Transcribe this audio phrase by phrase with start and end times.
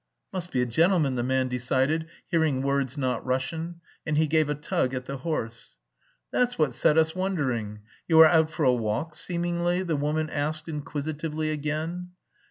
[0.33, 4.55] "Must be a gentleman," the man decided, hearing words not Russian, and he gave a
[4.55, 5.77] tug at the horse.
[6.31, 7.81] "That's what set us wondering.
[8.07, 12.13] You are out for a walk seemingly?" the woman asked inquisitively again.